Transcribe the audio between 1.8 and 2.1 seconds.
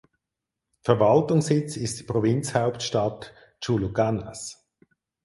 die